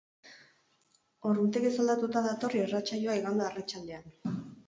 Ordutegiz 1.31 1.73
aldatuta 1.83 2.25
dator 2.29 2.57
irratsaioa 2.61 3.19
igande 3.21 3.45
arratsaldean. 3.49 4.11